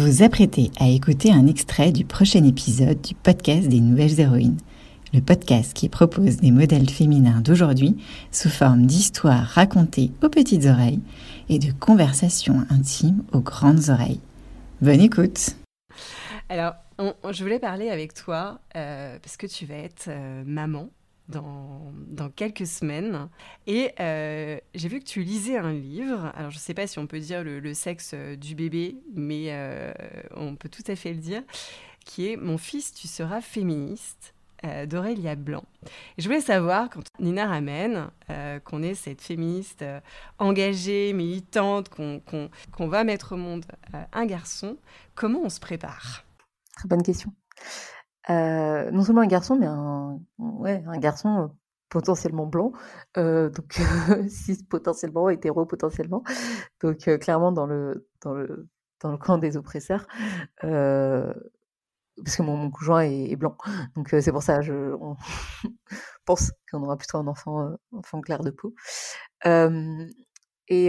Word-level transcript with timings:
Vous 0.00 0.22
apprêtez 0.22 0.70
à 0.78 0.86
écouter 0.86 1.32
un 1.32 1.48
extrait 1.48 1.90
du 1.90 2.04
prochain 2.04 2.44
épisode 2.44 3.00
du 3.00 3.16
podcast 3.16 3.66
des 3.66 3.80
Nouvelles 3.80 4.20
Héroïnes, 4.20 4.60
le 5.12 5.20
podcast 5.20 5.74
qui 5.74 5.88
propose 5.88 6.36
des 6.36 6.52
modèles 6.52 6.88
féminins 6.88 7.40
d'aujourd'hui 7.40 7.96
sous 8.30 8.48
forme 8.48 8.86
d'histoires 8.86 9.44
racontées 9.44 10.12
aux 10.22 10.28
petites 10.28 10.66
oreilles 10.66 11.00
et 11.48 11.58
de 11.58 11.72
conversations 11.72 12.64
intimes 12.70 13.24
aux 13.32 13.40
grandes 13.40 13.88
oreilles. 13.88 14.20
Bonne 14.80 15.00
écoute. 15.00 15.56
Alors, 16.48 16.74
je 17.00 17.42
voulais 17.42 17.58
parler 17.58 17.90
avec 17.90 18.14
toi 18.14 18.60
euh, 18.76 19.18
parce 19.20 19.36
que 19.36 19.48
tu 19.48 19.66
vas 19.66 19.78
être 19.78 20.06
euh, 20.06 20.44
maman 20.46 20.90
dans, 21.28 22.30
quelques 22.34 22.66
semaines. 22.66 23.28
Et 23.66 23.92
euh, 24.00 24.58
j'ai 24.74 24.88
vu 24.88 25.00
que 25.00 25.04
tu 25.04 25.22
lisais 25.22 25.56
un 25.56 25.72
livre. 25.72 26.32
Alors, 26.34 26.50
je 26.50 26.56
ne 26.56 26.60
sais 26.60 26.74
pas 26.74 26.86
si 26.86 26.98
on 26.98 27.06
peut 27.06 27.20
dire 27.20 27.42
le, 27.44 27.74
sexe 27.74 28.12
euh, 28.14 28.36
du 28.36 28.54
bébé, 28.54 28.96
mais 29.14 29.46
euh, 29.48 29.92
on 30.34 30.56
peut 30.56 30.68
tout 30.68 30.82
à 30.86 30.96
fait 30.96 31.12
le 31.12 31.20
dire, 31.20 31.42
qui 32.04 32.28
est 32.28 32.36
Mon 32.36 32.58
fils, 32.58 32.92
tu 32.92 33.08
seras 33.08 33.40
féministe. 33.40 34.34
d'Aurélia 34.88 35.36
Blanc. 35.36 35.62
Je 36.18 36.24
voulais 36.24 36.40
savoir, 36.40 36.90
quand 36.90 37.04
Nina 37.20 37.46
ramène 37.46 38.10
qu'on 38.64 38.82
est 38.82 38.96
cette 38.96 39.20
féministe 39.20 39.84
engagée, 40.40 41.12
militante, 41.12 41.88
qu'on 41.90 42.88
va 42.88 43.04
mettre 43.04 43.34
au 43.34 43.36
monde 43.36 43.64
un 44.12 44.26
garçon, 44.26 44.76
comment 45.14 45.42
on 45.44 45.48
se 45.48 45.60
prépare? 45.60 46.24
Très 46.76 46.88
bonne 46.88 47.04
question. 47.04 47.32
Euh, 48.30 48.90
non 48.90 49.04
seulement 49.04 49.22
un 49.22 49.26
garçon, 49.26 49.56
mais 49.56 49.66
un, 49.66 50.20
ouais, 50.38 50.84
un 50.86 50.98
garçon 50.98 51.44
euh, 51.44 51.46
potentiellement 51.88 52.46
blanc, 52.46 52.72
euh, 53.16 53.48
donc 53.50 53.80
cis 54.28 54.62
potentiellement, 54.64 55.30
hétéro 55.30 55.64
potentiellement, 55.64 56.22
donc 56.82 56.98
clairement 57.20 57.52
dans 57.52 57.66
le, 57.66 58.06
dans, 58.22 58.34
le, 58.34 58.68
dans 59.00 59.10
le 59.12 59.18
camp 59.18 59.38
des 59.38 59.56
oppresseurs, 59.56 60.06
parce 60.60 62.36
que 62.36 62.42
mon, 62.42 62.70
conjoint 62.70 63.02
est, 63.02 63.36
blanc, 63.36 63.56
donc 63.96 64.08
c'est 64.10 64.32
pour 64.32 64.42
ça 64.42 64.60
je 64.60 64.92
on 65.00 65.16
pense 66.26 66.52
qu'on 66.70 66.82
aura 66.82 66.96
plutôt 66.98 67.18
un 67.18 67.26
enfant, 67.28 67.70
enfant 67.92 68.20
clair 68.20 68.40
de 68.42 68.50
peau. 68.50 68.74
et, 70.68 70.88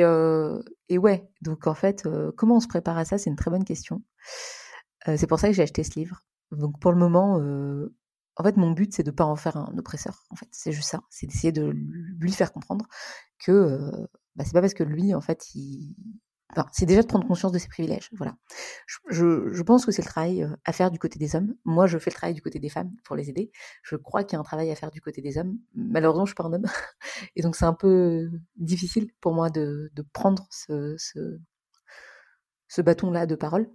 et 0.89 0.97
ouais, 0.97 1.29
donc 1.41 1.67
en 1.67 1.75
fait, 1.75 2.05
comment 2.35 2.57
on 2.57 2.59
se 2.59 2.67
prépare 2.67 2.97
à 2.97 3.05
ça, 3.05 3.17
c'est 3.17 3.29
une 3.29 3.37
très 3.37 3.51
bonne 3.51 3.63
question. 3.63 4.01
c'est 5.05 5.27
pour 5.27 5.39
ça 5.39 5.47
que 5.47 5.53
j'ai 5.53 5.63
acheté 5.63 5.85
ce 5.85 5.97
livre. 5.97 6.21
Donc 6.51 6.79
pour 6.79 6.91
le 6.91 6.97
moment, 6.97 7.35
en 8.35 8.43
fait, 8.43 8.57
mon 8.57 8.71
but, 8.71 8.93
c'est 8.93 9.03
de 9.03 9.11
ne 9.11 9.15
pas 9.15 9.25
en 9.25 9.35
faire 9.35 9.57
un 9.57 9.77
oppresseur. 9.77 10.23
En 10.29 10.35
fait, 10.35 10.47
c'est 10.51 10.71
juste 10.71 10.89
ça. 10.89 11.01
C'est 11.09 11.27
d'essayer 11.27 11.51
de 11.51 11.73
lui 11.73 12.31
faire 12.31 12.53
comprendre 12.53 12.85
que 13.39 13.91
bah, 14.35 14.45
c'est 14.45 14.53
pas 14.53 14.61
parce 14.61 14.73
que 14.73 14.83
lui, 14.83 15.13
en 15.13 15.21
fait, 15.21 15.53
il... 15.53 15.95
Enfin, 16.51 16.65
c'est 16.71 16.87
déjà 16.87 17.01
de 17.01 17.07
prendre 17.07 17.27
conscience 17.27 17.51
de 17.51 17.59
ses 17.59 17.67
privilèges. 17.67 18.09
Voilà. 18.13 18.35
Je, 19.09 19.51
je, 19.51 19.63
pense 19.63 19.85
que 19.85 19.91
c'est 19.91 20.01
le 20.01 20.07
travail 20.07 20.47
à 20.65 20.73
faire 20.73 20.89
du 20.89 20.97
côté 20.97 21.19
des 21.19 21.35
hommes. 21.35 21.53
Moi, 21.65 21.85
je 21.85 21.99
fais 21.99 22.09
le 22.09 22.15
travail 22.15 22.33
du 22.33 22.41
côté 22.41 22.57
des 22.57 22.69
femmes 22.69 22.91
pour 23.03 23.15
les 23.15 23.29
aider. 23.29 23.51
Je 23.83 23.97
crois 23.97 24.23
qu'il 24.23 24.33
y 24.33 24.37
a 24.37 24.39
un 24.39 24.43
travail 24.43 24.71
à 24.71 24.75
faire 24.75 24.89
du 24.89 25.01
côté 25.01 25.21
des 25.21 25.37
hommes. 25.37 25.59
Malheureusement, 25.75 26.25
je 26.25 26.29
suis 26.29 26.35
pas 26.35 26.45
un 26.45 26.53
homme. 26.53 26.65
Et 27.35 27.41
donc, 27.43 27.55
c'est 27.55 27.65
un 27.65 27.73
peu 27.73 28.31
difficile 28.55 29.11
pour 29.19 29.33
moi 29.33 29.49
de, 29.51 29.91
de 29.93 30.01
prendre 30.01 30.47
ce, 30.49 30.95
ce, 30.97 31.39
ce 32.69 32.81
bâton-là 32.81 33.27
de 33.27 33.35
parole. 33.35 33.69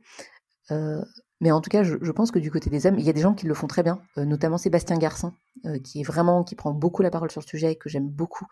Euh, 0.70 1.04
mais 1.40 1.50
en 1.50 1.60
tout 1.60 1.70
cas, 1.70 1.82
je, 1.82 2.12
pense 2.12 2.30
que 2.30 2.38
du 2.38 2.50
côté 2.50 2.70
des 2.70 2.86
hommes, 2.86 2.98
il 2.98 3.04
y 3.04 3.10
a 3.10 3.12
des 3.12 3.20
gens 3.20 3.34
qui 3.34 3.46
le 3.46 3.54
font 3.54 3.66
très 3.66 3.82
bien, 3.82 4.00
euh, 4.18 4.24
notamment 4.24 4.56
Sébastien 4.56 4.96
Garcin, 4.98 5.34
euh, 5.66 5.78
qui 5.78 6.00
est 6.00 6.04
vraiment, 6.04 6.44
qui 6.44 6.54
prend 6.54 6.72
beaucoup 6.72 7.02
la 7.02 7.10
parole 7.10 7.30
sur 7.30 7.40
le 7.40 7.46
sujet 7.46 7.72
et 7.72 7.76
que 7.76 7.88
j'aime 7.88 8.08
beaucoup, 8.08 8.46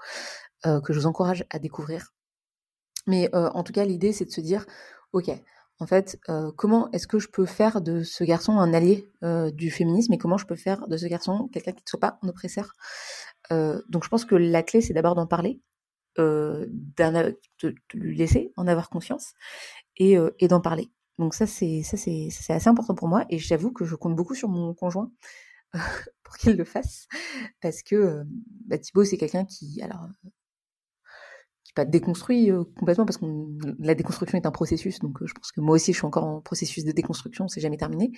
euh, 0.67 0.81
que 0.81 0.93
je 0.93 0.99
vous 0.99 1.07
encourage 1.07 1.45
à 1.51 1.59
découvrir. 1.59 2.13
Mais 3.09 3.29
en 3.35 3.65
tout 3.65 3.73
cas, 3.73 3.85
l'idée, 3.85 4.13
c'est 4.13 4.25
de 4.27 4.31
se 4.31 4.41
dire, 4.41 4.65
ok, 5.13 5.29
en 5.81 5.87
fait, 5.89 6.21
comment 6.57 6.89
est-ce 6.93 7.09
que 7.09 7.19
je 7.19 7.27
peux 7.27 7.47
faire 7.47 7.81
de 7.81 8.05
ce 8.05 8.23
garçon 8.23 8.61
un 8.61 8.73
allié 8.73 9.09
du 9.55 9.73
féminisme 9.73 10.13
et 10.13 10.19
comment 10.19 10.37
je 10.37 10.47
peux 10.47 10.55
faire 10.55 10.87
de 10.87 10.97
ce 10.97 11.07
garçon 11.07 11.49
quelqu'un 11.53 11.73
qui 11.73 11.83
ne 11.85 11.89
soit 11.89 11.99
pas 11.99 12.21
un 12.23 12.29
oppresseur? 12.29 12.75
Donc, 13.51 14.05
je 14.05 14.09
pense 14.09 14.25
que 14.25 14.37
la 14.37 14.63
clé, 14.63 14.83
c'est 14.83 14.93
d'abord 14.93 15.17
d'en 15.17 15.27
parler, 15.27 15.61
de, 16.17 16.71
lui 17.93 18.17
laisser 18.17 18.53
en 18.57 18.69
avoir 18.69 18.89
conscience 18.89 19.33
et 19.97 20.17
d'en 20.47 20.61
parler. 20.61 20.93
Donc 21.19 21.35
ça, 21.35 21.47
c'est 21.47 21.83
ça 21.83 21.97
c'est 21.97 22.53
assez 22.53 22.69
important 22.69 22.95
pour 22.95 23.09
moi 23.09 23.25
et 23.31 23.39
j'avoue 23.39 23.73
que 23.73 23.85
je 23.85 23.95
compte 23.95 24.17
beaucoup 24.17 24.35
sur 24.35 24.49
mon 24.49 24.75
conjoint 24.75 25.11
pour 26.23 26.37
qu'il 26.37 26.57
le 26.57 26.65
fasse 26.65 27.07
parce 27.61 27.83
que 27.83 28.23
bah, 28.67 28.79
Thibaut 28.79 29.05
c'est 29.05 29.19
quelqu'un 29.19 29.45
qui 29.45 29.81
alors 29.83 30.07
qui 31.65 31.73
pas 31.75 31.85
déconstruit 31.85 32.51
complètement 32.77 33.07
parce 33.07 33.19
que 33.19 33.27
la 33.79 33.95
déconstruction 33.95 34.39
est 34.39 34.47
un 34.47 34.51
processus. 34.51 34.99
Donc 35.01 35.19
je 35.25 35.33
pense 35.33 35.53
que 35.53 35.61
moi 35.61 35.75
aussi 35.77 35.93
je 35.93 35.99
suis 35.99 36.07
encore 36.07 36.25
en 36.25 36.41
processus 36.41 36.85
de 36.85 36.93
déconstruction 36.93 37.49
c'est 37.49 37.61
jamais 37.61 37.77
terminé. 37.77 38.13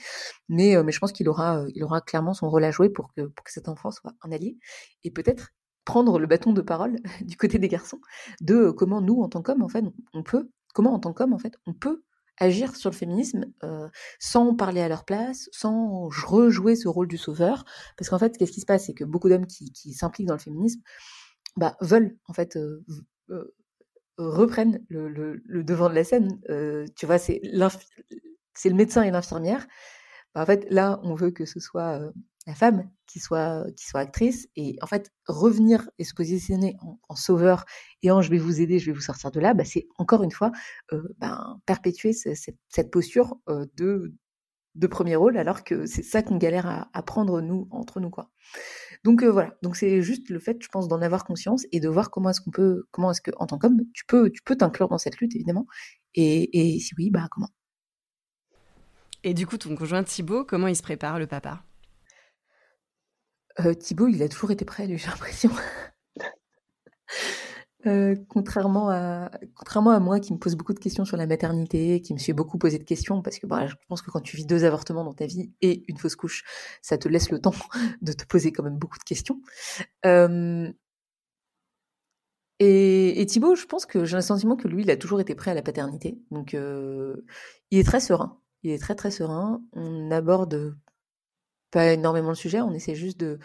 Mais 0.49 0.83
mais 0.83 0.93
je 0.93 0.99
pense 0.99 1.13
qu'il 1.13 1.29
aura 1.29 1.65
il 1.75 1.83
aura 1.85 2.01
clairement 2.01 2.35
son 2.35 2.49
rôle 2.51 2.65
à 2.65 2.71
jouer 2.71 2.91
pour 2.91 3.13
que 3.15 3.23
pour 3.23 3.45
que 3.45 3.53
cet 3.53 3.69
enfant 3.69 3.91
soit 3.91 4.15
un 4.23 4.33
allié 4.33 4.59
et 5.05 5.11
peut-être 5.11 5.51
prendre 5.85 6.19
le 6.19 6.27
bâton 6.27 6.53
de 6.53 6.63
parole 6.63 6.97
du 7.23 7.37
côté 7.37 7.59
des 7.59 7.69
garçons 7.69 8.01
de 8.41 8.71
comment 8.71 9.01
nous 9.01 9.21
en 9.23 9.29
tant 9.29 9.43
qu'hommes 9.43 9.63
en 9.63 9.69
fait 9.69 9.85
on 10.13 10.23
peut 10.23 10.51
comment 10.75 10.95
en 10.95 11.01
tant 11.01 11.13
qu'homme 11.13 11.33
en 11.33 11.39
fait 11.39 11.55
on 11.67 11.75
peut 11.75 12.03
agir 12.39 12.75
sur 12.77 12.91
le 12.91 12.97
féminisme 12.97 13.45
sans 14.19 14.55
parler 14.55 14.81
à 14.81 14.89
leur 14.89 15.05
place, 15.05 15.49
sans 15.53 16.09
rejouer 16.09 16.77
ce 16.77 16.89
rôle 16.89 17.09
du 17.09 17.19
sauveur. 17.19 17.65
Parce 17.97 18.11
qu'en 18.11 18.19
fait, 18.19 18.37
qu'est-ce 18.37 18.53
qui 18.53 18.61
se 18.61 18.67
passe? 18.67 18.87
C'est 18.87 18.95
que 18.95 19.05
beaucoup 19.05 19.29
d'hommes 19.29 19.47
qui, 19.47 19.93
s'impliquent 19.95 20.29
dans 20.29 20.35
le 20.35 20.41
féminisme 20.41 20.81
bah, 21.57 21.77
veulent, 21.81 22.17
en 22.27 22.33
fait, 22.33 22.59
reprennent 24.19 24.85
le, 24.89 25.63
devant 25.63 25.89
de 25.89 25.95
la 25.95 26.05
scène. 26.05 26.41
tu 26.97 27.07
vois, 27.07 27.19
c'est 27.19 27.41
le 27.45 28.75
médecin 28.75 29.03
et 29.03 29.11
l'infirmière. 29.11 29.67
Bah, 30.35 30.43
en 30.43 30.47
fait, 30.47 30.67
là, 30.71 31.01
on 31.05 31.15
veut 31.15 31.31
que 31.31 31.45
ce 31.45 31.61
soit 31.61 32.01
la 32.47 32.55
femme 32.55 32.91
qui 33.07 33.21
soit, 33.21 33.65
qui 33.77 33.87
soit 33.87 34.01
actrice 34.01 34.49
et 34.57 34.77
en 34.83 34.87
fait 34.87 35.13
revenir 35.27 35.89
et 35.99 36.05
se 36.05 36.15
positionner 36.15 36.77
en, 37.09 37.17
sauveur 37.17 37.65
et 38.03 38.11
en 38.11 38.23
je 38.23 38.31
vais 38.31 38.39
vous 38.39 38.61
aider, 38.61 38.79
je 38.79 38.87
vais 38.87 38.93
vous 38.93 39.01
sortir 39.01 39.31
de 39.31 39.41
là, 39.41 39.55
bah, 39.55 39.65
c'est 39.65 39.87
encore 39.97 40.23
une 40.23 40.31
fois 40.31 40.53
euh, 40.93 41.03
ben, 41.19 41.61
perpétuer 41.67 42.13
cette, 42.13 42.91
posture 42.91 43.37
euh, 43.49 43.67
de, 43.77 44.13
de 44.75 44.87
premier 44.87 45.17
rôle 45.17 45.39
alors 45.39 45.65
que 45.65 45.87
c'est 45.87 46.03
ça 46.03 46.23
qu'on 46.23 46.37
galère 46.37 46.89
à, 46.93 47.03
prendre 47.03 47.41
nous 47.41 47.67
entre 47.71 48.01
nous 48.01 48.11
quoi. 48.11 48.31
Donc 49.05 49.23
euh, 49.23 49.31
voilà, 49.31 49.57
donc 49.63 49.77
c'est 49.77 50.03
juste 50.03 50.31
le 50.31 50.39
fait, 50.39 50.63
je 50.63 50.69
pense, 50.69 50.89
d'en 50.89 51.01
avoir 51.03 51.25
conscience 51.25 51.65
et 51.73 51.81
de 51.81 51.89
voir 51.89 52.11
comment 52.11 52.31
est-ce 52.31 52.41
qu'on 52.41 52.51
peut, 52.51 52.85
comment 52.91 53.11
est-ce 53.11 53.21
que 53.21 53.31
en 53.37 53.47
tant 53.47 53.59
qu'homme, 53.59 53.81
tu 53.95 54.05
peux, 54.07 54.31
tu 54.31 54.43
peux 54.43 54.57
t'inclure 54.57 54.89
dans 54.89 54.99
cette 54.99 55.19
lutte 55.19 55.35
évidemment 55.35 55.67
et, 56.15 56.77
et 56.77 56.81
si 56.81 56.95
oui, 56.97 57.11
bah 57.11 57.27
comment? 57.31 57.51
Et 59.27 59.33
du 59.33 59.47
coup, 59.47 59.57
ton 59.57 59.75
conjoint 59.75 60.05
Thibaut, 60.05 60.45
comment 60.45 60.69
il 60.69 60.77
se 60.77 60.83
prépare 60.83 61.19
le 61.19 61.27
papa? 61.27 61.65
Euh, 63.61 63.75
Thibaut, 63.75 64.09
il 64.09 64.23
a 64.23 64.29
toujours 64.29 64.51
été 64.51 64.65
prêt, 64.65 64.87
lui, 64.87 64.99
j'ai 64.99 65.09
l'impression. 65.09 65.51
Euh, 67.87 68.17
contrairement, 68.29 68.89
à, 68.89 69.31
moi 70.01 70.21
qui 70.21 70.33
me 70.33 70.39
pose 70.39 70.57
beaucoup 70.57 70.73
de 70.73 70.79
questions 70.79 71.05
sur 71.05 71.17
la 71.17 71.27
maternité, 71.27 72.01
qui 72.01 72.15
me 72.15 72.19
suis 72.19 72.33
beaucoup 72.33 72.57
posé 72.59 72.79
de 72.79 72.85
questions, 72.85 73.21
parce 73.21 73.39
que 73.39 73.47
bah, 73.47 73.67
je 73.67 73.75
pense 73.89 74.01
que 74.01 74.11
quand 74.11 74.21
tu 74.21 74.37
vis 74.37 74.47
deux 74.47 74.65
avortements 74.65 75.05
dans 75.05 75.13
ta 75.13 75.27
vie 75.27 75.53
et 75.61 75.85
une 75.89 75.99
fausse 75.99 76.17
couche, 76.17 76.45
ça 76.81 76.97
te 76.97 77.09
laisse 77.09 77.31
le 77.31 77.41
temps 77.41 77.55
de 78.03 78.13
te 78.13 78.25
poser 78.25 78.53
quand 78.53 78.63
même 78.63 78.79
beaucoup 78.79 78.99
de 78.99 79.05
questions. 79.05 79.41
Euh, 80.07 80.73
et, 82.61 83.21
et 83.21 83.27
Thibaut, 83.27 83.55
je 83.55 83.67
pense 83.67 83.85
que 83.85 84.05
j'ai 84.05 84.17
le 84.17 84.23
sentiment 84.23 84.57
que 84.57 84.69
lui, 84.69 84.83
il 84.83 84.91
a 84.91 84.97
toujours 84.97 85.21
été 85.21 85.35
prêt 85.35 85.51
à 85.51 85.55
la 85.55 85.63
paternité. 85.63 86.19
Donc, 86.31 86.55
euh, 86.55 87.17
il 87.71 87.79
est 87.79 87.85
très 87.85 88.01
serein. 88.01 88.41
Il 88.63 88.71
est 88.71 88.79
très 88.79 88.95
très 88.95 89.11
serein. 89.11 89.63
On 89.73 90.11
aborde 90.11 90.77
pas 91.75 91.93
énormément 91.93 92.29
le 92.29 92.37
sujet, 92.37 92.61
on 92.61 92.73
essaie 92.73 92.95
juste 92.95 93.19
de 93.19 93.39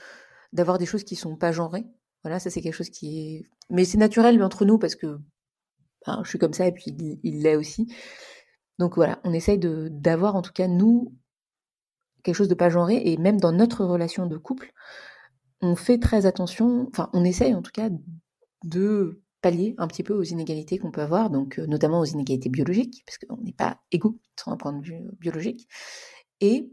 d'avoir 0.53 0.77
des 0.77 0.85
choses 0.85 1.03
qui 1.03 1.15
sont 1.15 1.35
pas 1.35 1.51
genrées. 1.51 1.85
Voilà, 2.23 2.39
ça 2.39 2.49
c'est 2.49 2.61
quelque 2.61 2.73
chose 2.73 2.89
qui 2.89 3.19
est... 3.19 3.45
Mais 3.69 3.85
c'est 3.85 3.97
naturel 3.97 4.41
entre 4.43 4.65
nous 4.65 4.77
parce 4.77 4.95
que 4.95 5.19
je 6.07 6.29
suis 6.29 6.39
comme 6.39 6.53
ça 6.53 6.67
et 6.67 6.71
puis 6.71 6.95
il 7.23 7.43
l'est 7.43 7.55
aussi. 7.55 7.93
Donc 8.77 8.95
voilà, 8.95 9.19
on 9.23 9.33
essaye 9.33 9.57
de 9.57 9.89
d'avoir 9.91 10.35
en 10.35 10.41
tout 10.41 10.53
cas 10.53 10.67
nous 10.67 11.13
quelque 12.23 12.35
chose 12.35 12.47
de 12.47 12.55
pas 12.55 12.69
genré 12.69 13.01
et 13.03 13.17
même 13.17 13.39
dans 13.39 13.51
notre 13.51 13.85
relation 13.85 14.25
de 14.25 14.37
couple, 14.37 14.73
on 15.61 15.75
fait 15.75 15.99
très 15.99 16.25
attention, 16.25 16.87
enfin 16.89 17.09
on 17.13 17.23
essaye 17.23 17.53
en 17.53 17.61
tout 17.61 17.71
cas 17.71 17.89
de 18.63 19.21
pallier 19.41 19.75
un 19.77 19.87
petit 19.87 20.03
peu 20.03 20.13
aux 20.13 20.23
inégalités 20.23 20.77
qu'on 20.77 20.91
peut 20.91 21.01
avoir, 21.01 21.29
donc 21.29 21.59
euh, 21.59 21.65
notamment 21.67 21.99
aux 21.99 22.05
inégalités 22.05 22.49
biologiques, 22.49 23.03
parce 23.05 23.17
qu'on 23.17 23.41
n'est 23.41 23.53
pas 23.53 23.79
égaux 23.91 24.19
sur 24.37 24.51
un 24.51 24.57
point 24.57 24.73
de 24.73 24.83
vue 24.83 25.01
biologique, 25.19 25.67
et 26.41 26.71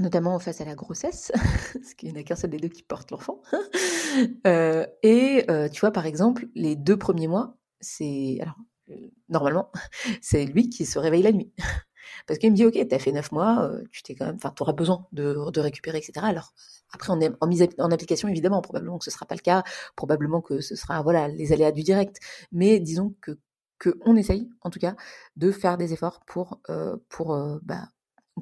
notamment 0.00 0.38
face 0.38 0.60
à 0.60 0.64
la 0.64 0.74
grossesse, 0.74 1.32
parce 1.74 1.94
qu'il 1.94 2.10
n'y 2.10 2.18
en 2.18 2.20
a 2.20 2.24
qu'un 2.24 2.36
seul 2.36 2.50
des 2.50 2.58
deux 2.58 2.68
qui 2.68 2.82
porte 2.82 3.10
l'enfant. 3.10 3.42
Euh, 4.46 4.86
et 5.02 5.44
euh, 5.50 5.68
tu 5.68 5.80
vois, 5.80 5.92
par 5.92 6.06
exemple, 6.06 6.48
les 6.54 6.74
deux 6.74 6.96
premiers 6.96 7.28
mois, 7.28 7.56
c'est 7.80 8.38
alors 8.40 8.56
euh, 8.90 8.94
normalement, 9.28 9.70
c'est 10.22 10.46
lui 10.46 10.70
qui 10.70 10.86
se 10.86 10.98
réveille 10.98 11.22
la 11.22 11.30
nuit. 11.30 11.52
Parce 12.26 12.38
qu'il 12.38 12.50
me 12.50 12.56
dit, 12.56 12.64
ok, 12.64 12.74
t'as 12.88 12.98
fait 12.98 13.12
neuf 13.12 13.30
mois, 13.30 13.70
tu 13.92 14.02
t'es 14.02 14.14
quand 14.14 14.26
même, 14.26 14.38
besoin 14.74 15.06
de, 15.12 15.60
récupérer, 15.60 15.98
etc. 15.98 16.24
Alors 16.24 16.52
après, 16.92 17.12
on 17.12 17.20
est 17.20 17.30
en 17.40 17.46
mise 17.46 17.64
en 17.78 17.90
application, 17.90 18.28
évidemment, 18.28 18.60
probablement 18.62 18.98
que 18.98 19.04
ce 19.04 19.10
sera 19.10 19.26
pas 19.26 19.36
le 19.36 19.40
cas, 19.40 19.62
probablement 19.94 20.40
que 20.40 20.60
ce 20.60 20.74
sera, 20.74 21.02
voilà, 21.02 21.28
les 21.28 21.52
aléas 21.52 21.70
du 21.70 21.82
direct. 21.82 22.18
Mais 22.50 22.80
disons 22.80 23.14
que 23.20 23.38
qu'on 23.80 24.16
essaye, 24.16 24.48
en 24.62 24.70
tout 24.70 24.80
cas, 24.80 24.96
de 25.36 25.52
faire 25.52 25.76
des 25.76 25.92
efforts 25.92 26.20
pour, 26.26 26.60
pour, 27.08 27.60
bah, 27.62 27.88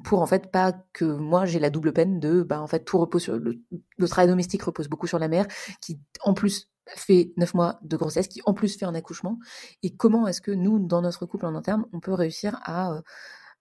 pour 0.03 0.21
en 0.21 0.25
fait 0.27 0.51
pas 0.51 0.73
que 0.93 1.05
moi 1.05 1.45
j'ai 1.45 1.59
la 1.59 1.69
double 1.69 1.93
peine 1.93 2.19
de, 2.19 2.43
bah, 2.43 2.61
en 2.61 2.67
fait, 2.67 2.83
tout 2.85 2.97
repose 2.97 3.23
sur 3.23 3.37
le, 3.37 3.59
le 3.97 4.07
travail 4.07 4.27
domestique 4.29 4.63
repose 4.63 4.87
beaucoup 4.87 5.07
sur 5.07 5.19
la 5.19 5.27
mère, 5.27 5.47
qui 5.81 5.99
en 6.23 6.33
plus 6.33 6.69
fait 6.87 7.33
neuf 7.37 7.53
mois 7.53 7.79
de 7.83 7.97
grossesse, 7.97 8.27
qui 8.27 8.41
en 8.45 8.53
plus 8.53 8.77
fait 8.77 8.85
un 8.85 8.95
accouchement, 8.95 9.39
et 9.83 9.95
comment 9.95 10.27
est-ce 10.27 10.41
que 10.41 10.51
nous, 10.51 10.79
dans 10.79 11.01
notre 11.01 11.25
couple 11.25 11.45
en 11.45 11.55
interne, 11.55 11.85
on 11.93 11.99
peut 11.99 12.13
réussir 12.13 12.59
à, 12.63 13.01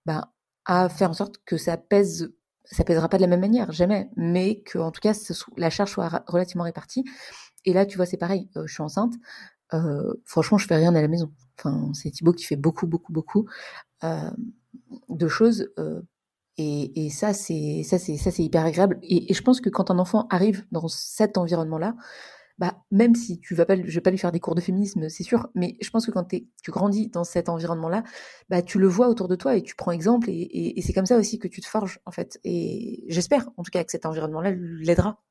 bah, 0.05 0.33
à 0.65 0.88
faire 0.88 1.11
en 1.11 1.15
sorte 1.15 1.37
que 1.44 1.56
ça 1.56 1.77
pèse 1.77 2.33
ça 2.69 2.85
pèsera 2.85 3.09
pas 3.09 3.17
de 3.17 3.23
la 3.23 3.29
même 3.29 3.41
manière, 3.41 3.71
jamais, 3.73 4.11
mais 4.17 4.61
que 4.62 4.79
en 4.79 4.91
tout 4.91 5.00
cas 5.00 5.12
la 5.56 5.71
charge 5.71 5.93
soit 5.93 6.25
relativement 6.27 6.65
répartie. 6.65 7.05
Et 7.65 7.73
là, 7.73 7.87
tu 7.87 7.97
vois, 7.97 8.06
c'est 8.06 8.17
pareil. 8.17 8.49
je 8.55 8.73
suis 8.73 8.83
enceinte. 8.83 9.15
Euh, 9.75 10.15
franchement, 10.25 10.59
je 10.59 10.67
fais 10.67 10.77
rien 10.77 10.94
à 10.94 11.03
la 11.03 11.09
maison. 11.09 11.33
Enfin, 11.59 11.93
c'est 11.94 12.11
Thibaut 12.11 12.33
qui 12.33 12.44
fait 12.44 12.56
beaucoup, 12.56 12.87
beaucoup, 12.87 13.12
beaucoup 13.12 13.47
euh, 14.05 14.31
de 15.09 15.29
choses. 15.29 15.69
Et, 16.58 17.11
ça, 17.11 17.35
c'est 17.35 17.82
ça, 17.85 17.99
c'est 17.99 18.17
ça, 18.17 18.31
c'est 18.31 18.43
hyper 18.43 18.64
agréable. 18.64 18.99
Et, 19.03 19.32
je 19.32 19.43
pense 19.43 19.61
que 19.61 19.69
quand 19.69 19.91
un 19.91 19.99
enfant 19.99 20.26
arrive 20.31 20.64
dans 20.73 20.88
cet 20.88 21.37
environnement-là, 21.38 21.94
bah 22.58 22.82
même 22.91 23.14
si 23.14 23.38
tu 23.38 23.55
vas 23.55 23.67
pas, 23.67 23.76
je 23.76 23.94
vais 23.94 24.00
pas 24.00 24.11
lui 24.11 24.19
faire 24.19 24.32
des 24.32 24.41
cours 24.41 24.55
de 24.55 24.62
féminisme, 24.62 25.08
c'est 25.11 25.23
sûr. 25.23 25.49
Mais 25.55 25.76
je 25.82 25.91
pense 25.91 26.06
que 26.06 26.11
quand 26.11 26.25
tu 26.25 26.70
grandis 26.70 27.08
dans 27.08 27.25
cet 27.25 27.50
environnement-là, 27.50 28.03
bah 28.49 28.62
tu 28.62 28.79
le 28.79 28.88
vois 28.88 29.08
autour 29.08 29.29
de 29.29 29.37
toi 29.37 29.56
et 29.56 29.62
tu 29.62 29.76
prends 29.76 29.93
exemple. 29.93 30.31
Et, 30.31 30.79
et 30.79 30.82
c'est 30.82 30.94
comme 30.94 31.06
ça 31.06 31.19
aussi 31.19 31.38
que 31.38 31.49
tu 31.49 31.61
te 31.61 31.67
forges 31.67 32.00
en 32.06 32.11
fait. 32.12 32.41
Et 32.44 33.05
j'espère, 33.09 33.50
en 33.59 33.62
tout 33.62 33.70
cas, 33.70 33.85
que 33.85 33.91
cet 33.93 34.06
environnement-là 34.06 34.52
l'aidera 34.52 35.23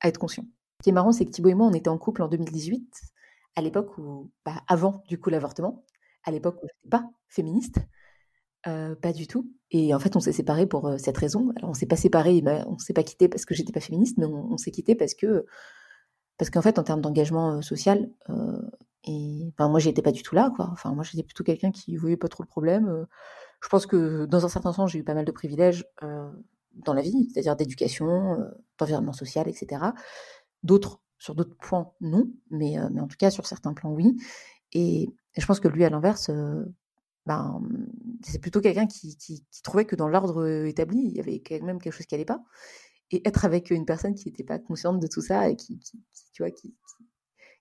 à 0.00 0.08
être 0.08 0.18
conscient. 0.18 0.44
Ce 0.80 0.84
qui 0.84 0.90
est 0.90 0.92
marrant, 0.92 1.12
c'est 1.12 1.24
que 1.24 1.30
Thibaut 1.30 1.48
et 1.48 1.54
moi, 1.54 1.66
on 1.68 1.72
était 1.72 1.88
en 1.88 1.98
couple 1.98 2.22
en 2.22 2.28
2018 2.28 2.84
à 3.56 3.62
l'époque 3.62 3.96
où, 3.98 4.30
bah, 4.44 4.62
avant 4.66 5.02
du 5.08 5.18
coup 5.18 5.30
l'avortement, 5.30 5.84
à 6.24 6.30
l'époque 6.30 6.56
où 6.62 6.66
je 6.66 6.74
n'étais 6.74 6.88
pas 6.90 7.08
féministe, 7.28 7.78
euh, 8.66 8.94
pas 8.94 9.12
du 9.12 9.26
tout. 9.26 9.50
Et 9.74 9.92
en 9.92 9.98
fait, 9.98 10.14
on 10.16 10.20
s'est 10.20 10.32
séparés 10.32 10.66
pour 10.66 10.86
euh, 10.86 10.98
cette 10.98 11.18
raison. 11.18 11.52
Alors, 11.56 11.70
on 11.70 11.74
s'est 11.74 11.86
pas 11.86 11.96
séparés, 11.96 12.40
bah, 12.42 12.64
on 12.68 12.78
s'est 12.78 12.92
pas 12.92 13.02
quitté 13.02 13.28
parce 13.28 13.44
que 13.44 13.54
j'étais 13.54 13.72
pas 13.72 13.80
féministe, 13.80 14.16
mais 14.18 14.26
on, 14.26 14.56
s'est 14.56 14.70
quitté 14.70 14.94
parce 14.94 15.14
que, 15.14 15.46
parce 16.38 16.50
qu'en 16.50 16.62
fait, 16.62 16.78
en 16.78 16.84
termes 16.84 17.00
d'engagement 17.00 17.56
euh, 17.56 17.60
social, 17.60 18.08
et 19.04 19.52
enfin, 19.52 19.68
moi, 19.68 19.80
j'étais 19.80 20.00
pas 20.00 20.12
du 20.12 20.22
tout 20.22 20.34
là, 20.34 20.50
quoi. 20.56 20.70
Enfin, 20.72 20.94
moi, 20.94 21.04
j'étais 21.04 21.24
plutôt 21.24 21.44
quelqu'un 21.44 21.72
qui 21.72 21.96
voyait 21.96 22.16
pas 22.16 22.28
trop 22.28 22.42
le 22.42 22.48
problème. 22.48 23.06
je 23.62 23.68
pense 23.68 23.86
que 23.86 24.24
dans 24.26 24.46
un 24.46 24.48
certain 24.48 24.72
sens, 24.72 24.92
j'ai 24.92 25.00
eu 25.00 25.04
pas 25.04 25.14
mal 25.14 25.24
de 25.26 25.32
privilèges 25.32 25.84
dans 26.74 26.94
la 26.94 27.02
vie, 27.02 27.28
c'est-à-dire 27.32 27.56
d'éducation, 27.56 28.38
d'environnement 28.78 29.12
social, 29.12 29.48
etc. 29.48 29.82
D'autres 30.62 31.00
sur 31.24 31.34
d'autres 31.34 31.56
points, 31.56 31.90
non, 32.02 32.30
mais, 32.50 32.78
euh, 32.78 32.88
mais 32.92 33.00
en 33.00 33.06
tout 33.06 33.16
cas, 33.16 33.30
sur 33.30 33.46
certains 33.46 33.72
plans, 33.72 33.90
oui. 33.90 34.16
Et, 34.72 35.08
je 35.36 35.46
pense 35.46 35.58
que 35.58 35.68
lui, 35.68 35.84
à 35.84 35.90
l'inverse, 35.90 36.28
euh, 36.28 36.64
ben, 37.26 37.62
c'est 38.22 38.38
plutôt 38.38 38.60
quelqu'un 38.60 38.86
qui, 38.86 39.16
qui, 39.16 39.44
trouvait 39.62 39.86
que 39.86 39.96
dans 39.96 40.08
l'ordre 40.08 40.66
établi, 40.66 40.98
il 40.98 41.16
y 41.16 41.20
avait 41.20 41.40
quand 41.40 41.60
même 41.62 41.80
quelque 41.80 41.94
chose 41.94 42.06
qui 42.06 42.14
n'allait 42.14 42.24
pas. 42.24 42.42
Et 43.10 43.26
être 43.26 43.44
avec 43.44 43.70
une 43.70 43.86
personne 43.86 44.14
qui 44.14 44.28
n'était 44.28 44.44
pas 44.44 44.58
consciente 44.58 45.00
de 45.00 45.06
tout 45.06 45.22
ça 45.22 45.48
et 45.48 45.56
qui, 45.56 45.78
qui 45.78 46.02
tu 46.32 46.42
vois, 46.42 46.50
qui 46.50 46.74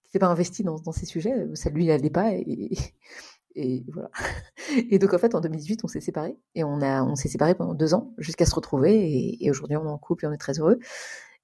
n'était 0.06 0.20
pas 0.20 0.28
investie 0.28 0.64
dans, 0.64 0.80
dans, 0.80 0.92
ces 0.92 1.06
sujets, 1.06 1.48
ça 1.56 1.70
lui 1.70 1.86
n'allait 1.86 2.10
pas. 2.10 2.34
Et, 2.34 2.72
et, 3.56 3.86
voilà. 3.94 4.10
Et 4.90 5.00
donc, 5.00 5.14
en 5.14 5.18
fait, 5.18 5.36
en 5.36 5.42
2018, 5.42 5.84
on 5.84 5.88
s'est 5.88 6.02
séparés. 6.02 6.38
Et 6.56 6.64
on, 6.64 6.80
on 6.82 7.16
s'est 7.16 7.30
séparés 7.30 7.56
pendant 7.56 7.74
deux 7.74 7.94
ans 7.94 8.14
jusqu'à 8.18 8.46
se 8.46 8.56
retrouver. 8.56 9.38
Et, 9.42 9.50
aujourd'hui, 9.52 9.78
on 9.78 9.86
est 9.86 9.90
en 9.90 9.98
couple 9.98 10.26
et 10.26 10.28
on 10.28 10.34
est 10.34 10.38
très 10.38 10.60
heureux. 10.60 10.80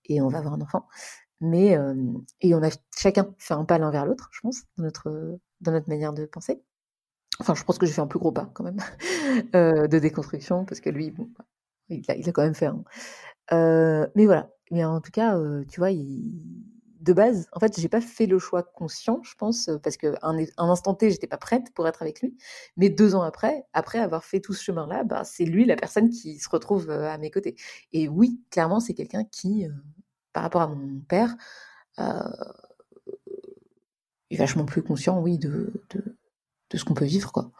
Et 0.05 0.21
on 0.21 0.27
va 0.27 0.39
avoir 0.39 0.53
un 0.55 0.61
enfant. 0.61 0.87
Mais, 1.41 1.77
et 2.41 2.55
on 2.55 2.63
a 2.63 2.69
chacun 2.97 3.33
fait 3.37 3.53
un 3.53 3.65
pas 3.65 3.77
l'un 3.77 3.91
vers 3.91 4.05
l'autre, 4.05 4.29
je 4.33 4.41
pense, 4.41 4.63
dans 4.77 4.83
notre, 4.83 5.39
dans 5.61 5.71
notre 5.71 5.89
manière 5.89 6.13
de 6.13 6.25
penser. 6.25 6.61
Enfin, 7.39 7.55
je 7.55 7.63
pense 7.63 7.77
que 7.77 7.85
j'ai 7.85 7.93
fait 7.93 8.01
un 8.01 8.07
plus 8.07 8.19
gros 8.19 8.31
pas 8.31 8.49
quand 8.53 8.63
même 8.63 8.79
de 9.53 9.99
déconstruction, 9.99 10.65
parce 10.65 10.81
que 10.81 10.89
lui, 10.89 11.11
bon, 11.11 11.29
bah, 11.37 11.45
il, 11.89 12.03
a, 12.09 12.15
il 12.15 12.27
a 12.27 12.31
quand 12.31 12.43
même 12.43 12.55
fait 12.55 12.67
un. 12.67 12.83
mais 14.15 14.25
voilà. 14.25 14.49
Mais 14.71 14.85
en 14.85 15.01
tout 15.01 15.11
cas, 15.11 15.35
tu 15.67 15.79
vois, 15.79 15.89
de 16.99 17.13
base, 17.13 17.47
en 17.53 17.59
fait, 17.59 17.79
j'ai 17.79 17.87
pas 17.89 18.01
fait 18.01 18.25
le 18.25 18.39
choix 18.39 18.63
conscient, 18.63 19.21
je 19.23 19.33
pense, 19.35 19.69
parce 19.83 19.97
qu'à 19.97 20.17
un, 20.21 20.37
instant 20.57 20.93
T, 20.93 21.09
j'étais 21.11 21.27
pas 21.27 21.37
prête 21.37 21.73
pour 21.73 21.87
être 21.87 22.01
avec 22.01 22.21
lui. 22.21 22.37
Mais 22.77 22.89
deux 22.89 23.15
ans 23.15 23.21
après, 23.21 23.65
après 23.73 23.99
avoir 23.99 24.23
fait 24.25 24.41
tout 24.41 24.53
ce 24.53 24.63
chemin-là, 24.63 25.03
bah, 25.03 25.23
c'est 25.23 25.45
lui 25.45 25.65
la 25.65 25.75
personne 25.75 26.09
qui 26.09 26.37
se 26.39 26.49
retrouve 26.49 26.89
à 26.89 27.17
mes 27.17 27.31
côtés. 27.31 27.55
Et 27.93 28.07
oui, 28.09 28.41
clairement, 28.51 28.79
c'est 28.79 28.93
quelqu'un 28.93 29.23
qui, 29.23 29.65
par 30.33 30.43
rapport 30.43 30.61
à 30.61 30.67
mon 30.67 30.99
père, 30.99 31.35
euh, 31.99 32.19
est 34.29 34.37
vachement 34.37 34.65
plus 34.65 34.83
conscient, 34.83 35.21
oui, 35.21 35.37
de, 35.37 35.73
de 36.69 36.77
ce 36.77 36.85
qu'on 36.85 36.93
peut 36.93 37.05
vivre, 37.05 37.31
quoi. 37.31 37.51